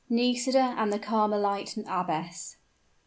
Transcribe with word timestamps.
NISIDA 0.09 0.73
AND 0.79 0.91
THE 0.91 0.97
CARMELITE 0.97 1.77
ABBESS. 1.87 2.57